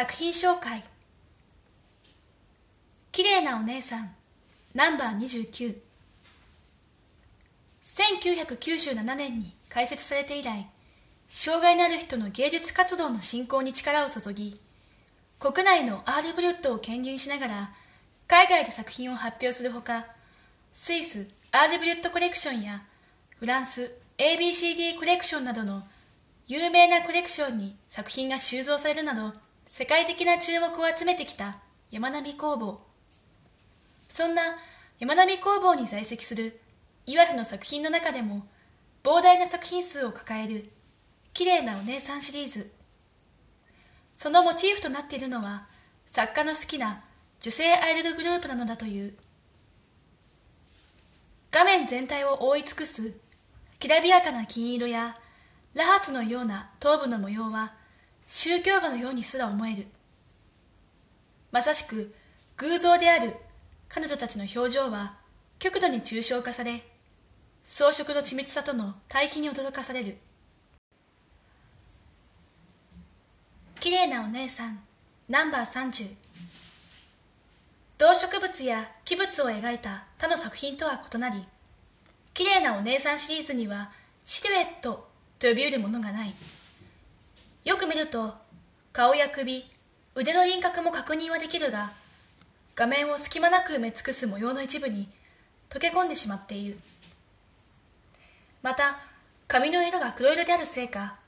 [0.00, 0.82] 作品紹介。
[3.12, 4.14] 綺麗なお姉さん。
[4.74, 5.76] ナンバー29
[7.82, 10.66] 1997年に開設されて以来
[11.28, 14.58] 障害のある人の芸術活動の振興に力を注ぎ
[15.38, 17.70] 国内のアールブリュットを兼任しながら
[18.26, 20.06] 海外で作品を発表するほか
[20.72, 22.80] スイスアールブリュットコレクションや
[23.38, 25.82] フランス ABCD コレクションなどの
[26.46, 29.36] 有名なコレクションに作品が収蔵されるなど
[29.72, 31.58] 世界的な注目を集めてきた
[31.92, 32.80] 山並工房
[34.08, 34.42] そんな
[34.98, 36.58] 山並工房に在籍する
[37.06, 38.44] 岩瀬の作品の中でも
[39.04, 40.64] 膨大な作品数を抱える
[41.34, 42.72] 綺麗なお姉さんシリーズ。
[44.12, 45.68] そのモチーフとなっているのは
[46.04, 47.04] 作家の好きな
[47.38, 49.14] 女性アイドルグループなのだという。
[51.52, 53.16] 画面全体を覆い尽くす
[53.78, 55.14] きらびやかな金色や
[55.74, 57.78] ラハツのような頭部の模様は
[58.32, 59.84] 宗教画のようにすら思える。
[61.50, 62.14] まさしく
[62.58, 63.32] 偶像である
[63.88, 65.16] 彼女たちの表情は
[65.58, 66.80] 極度に抽象化され
[67.64, 70.16] 装飾の緻密さとの対比に驚かされる。
[73.80, 74.78] 綺麗なお姉さん
[75.28, 76.14] ナンバー30
[77.98, 81.44] 動植物や器物を描いた他の作品とは異なり
[82.32, 83.90] 綺麗なお姉さんシリーズには
[84.22, 85.08] シルエット
[85.40, 86.32] と呼び得るものがない。
[87.64, 88.32] よく見ると
[88.92, 89.64] 顔や首
[90.14, 91.90] 腕の輪郭も確認はできるが
[92.74, 95.08] 画面を隙間なく埋め尽くす模様の一部に
[95.68, 96.78] 溶け込んでしまっている。
[98.62, 98.98] また
[99.46, 101.18] 髪の色が黒色であるせいか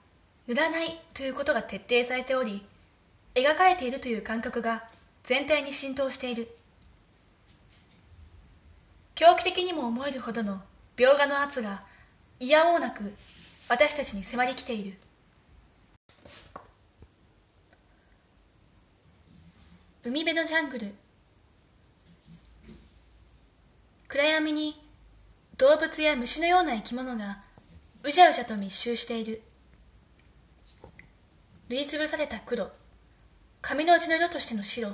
[0.48, 2.64] 塗らないということが徹底されており
[3.34, 4.82] 描かれているという感覚が
[5.24, 6.48] 全体に浸透している。
[9.14, 10.60] 狂気的にも思えるほどの
[10.96, 11.82] 描画の圧が
[12.40, 13.14] 嫌おうなく
[13.68, 14.96] 私たちに迫りきている。
[20.04, 20.86] 海辺のジャングル。
[24.08, 24.74] 暗闇に
[25.58, 27.38] 動物や虫のような生き物が
[28.02, 29.40] うじゃうじゃと密集している。
[31.68, 32.68] 塗りつぶされた黒
[33.60, 34.90] 髪の内の色としての白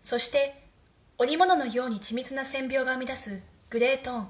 [0.00, 0.54] そして
[1.18, 4.26] 織物のように緻密な線描が生み出すグレートーン。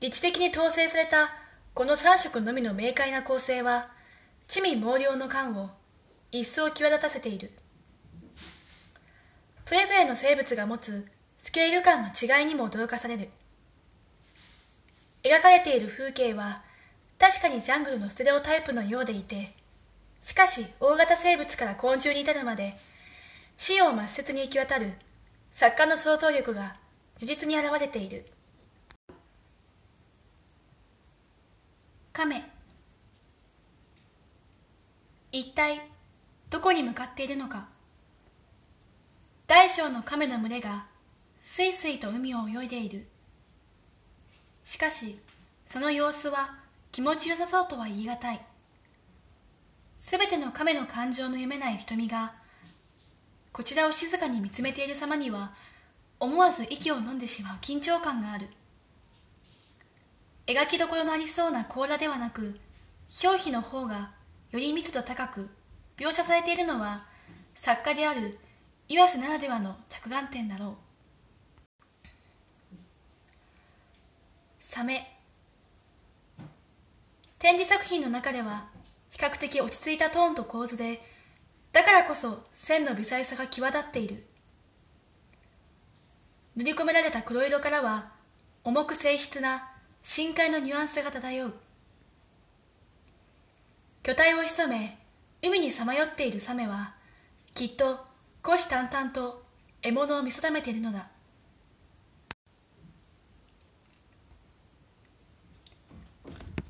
[0.00, 1.28] 理知的に統制された
[1.74, 3.86] この3色のみの明快な構成は
[4.48, 5.70] 地味猛量の感を
[6.32, 7.52] 一層際立たせている。
[9.64, 11.06] それぞれの生物が持つ
[11.38, 13.28] スケール感の違いにも驚かされる。
[15.22, 16.62] 描かれている風景は
[17.18, 19.50] 確かにジャングルのステレオタイプのようでいて
[20.22, 22.72] しかし大型生物から昆虫に至るまで
[23.58, 24.86] 死を抹殺に行き渡る
[25.50, 26.74] 作家の想像力が
[27.20, 28.24] 如実に現れている。
[32.14, 32.42] 亀。
[35.32, 35.80] 一体
[36.48, 37.68] どこに向かっているのか。
[39.50, 40.86] 大小の亀の群れが
[41.40, 43.04] すいすいと海を泳いでいる。
[44.62, 45.18] しかし
[45.66, 46.54] その様子は
[46.92, 48.40] 気持ちよさそうとは言い難い。
[49.98, 52.32] すべての亀の感情の読めない瞳が
[53.50, 55.50] こちらを静かに見つめている様には
[56.20, 58.46] 思わず息を飲んでしまう緊張感がある。
[60.46, 62.56] 描きどころのありそうな甲羅ではなく
[63.24, 64.12] 表皮の方が
[64.52, 65.50] より密度高く
[65.96, 67.02] 描写されているのは
[67.54, 68.38] 作家である
[68.90, 70.74] 岩瀬ならではの着眼点だろう。
[74.58, 75.06] サメ。
[77.38, 78.68] 展示作品の中では
[79.12, 81.00] 比較的落ち着いたトーンと構図で
[81.72, 84.16] だからこそ線の微細さが際立っている。
[86.56, 88.10] 塗り込められた黒色からは
[88.64, 89.68] 重く静質な
[90.02, 91.54] 深海のニュアンスが漂う。
[94.02, 94.98] 巨体を潜め
[95.42, 96.96] 海にさまよっているサメは
[97.54, 98.09] きっと
[98.42, 99.42] 虎視眈々と
[99.82, 101.10] 獲物を見定めているのだ。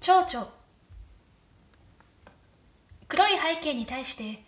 [0.01, 0.49] 蝶々。
[3.07, 4.43] 黒い背景に対して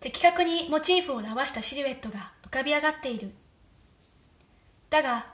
[0.00, 3.30] 的確にモチーフを表したシルエットが浮かび上がっている。
[4.90, 5.26] だが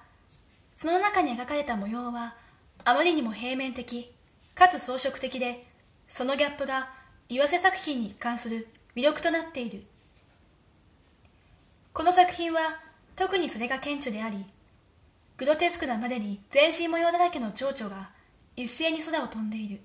[0.76, 2.34] その中に描かれた模様は
[2.84, 4.12] あまりにも平面的
[4.54, 5.64] かつ装飾的で
[6.06, 6.88] そのギャップが
[7.28, 9.82] 岩瀬作品に関する魅力となっている。
[11.96, 12.60] この作品は
[13.16, 14.44] 特にそれが顕著であり
[15.38, 18.10] グロテスクなまでに全身模様だらけの蝶々が
[18.54, 19.80] 一斉に空を飛んでいる。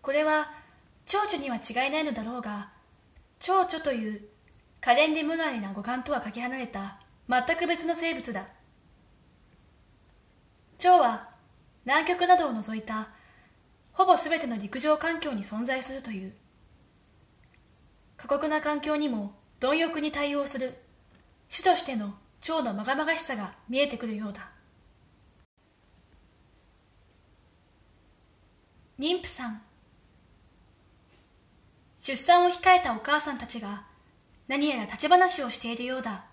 [0.00, 0.46] これは
[1.06, 2.70] 蝶々には違いないのだろうが
[3.40, 4.20] 蝶々という
[4.80, 8.46] 可憐で無害な五感とはかけ離れた全く別の生物だ。
[10.78, 11.30] 蝶は
[11.84, 13.08] 南極などを除いた
[13.90, 16.32] ほぼ全ての陸上環境に存在するという。
[18.16, 20.74] 過酷な環境にも貪欲に対応する。
[21.48, 24.50] 主としての蝶のまがまがしさが見えてくるようだ。
[28.98, 29.62] 妊婦さん。
[31.96, 33.84] 出産を控えたお母さんたちが
[34.48, 36.24] 何やら立ち話をしているようだ。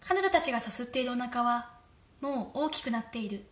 [0.00, 1.68] 彼女たちがさすっているお腹は
[2.22, 3.44] もう大きくなっている。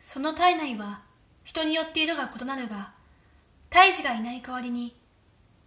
[0.00, 1.02] その体内は
[1.44, 2.92] 人によって色が異なるが
[3.68, 4.96] 胎児がいない代わりに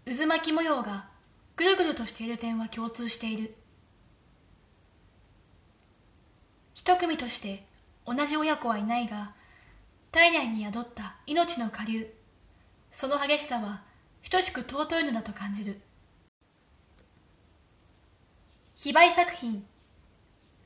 [0.05, 1.05] 渦巻き模様が
[1.55, 3.55] ぐるぐるとしている点は共通している。
[6.73, 7.63] 一組として
[8.05, 9.33] 同じ親子はいないが
[10.11, 12.11] 体内に宿った命の下流
[12.89, 13.83] その激しさは
[14.29, 15.79] 等しく尊いのだと感じる。
[18.75, 19.63] 非売作品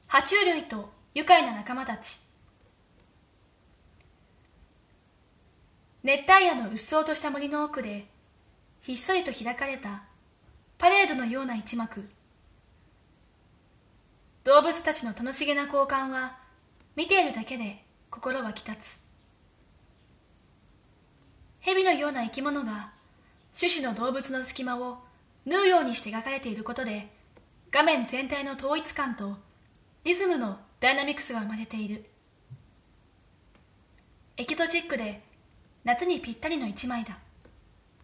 [0.08, 2.20] 爬虫類と愉快な仲間たち。
[6.04, 8.06] 熱帯夜のうっそうとした森の奥で
[8.86, 10.04] ひっそりと開かれた
[10.78, 12.08] パレードのような一幕。
[14.44, 16.38] 動物たちの楽しげな交換は
[16.96, 19.00] 見ているだけで心はきたつ
[21.62, 22.92] 蛇のような生き物が
[23.60, 25.00] 種々の動物の隙間を
[25.48, 27.08] 縫うようにして描かれていることで
[27.72, 29.36] 画面全体の統一感と
[30.04, 32.06] リズムのダイナミクスが生まれている。
[34.38, 35.24] エキゾチックで
[35.84, 37.18] 夏にぴったりの一枚だ。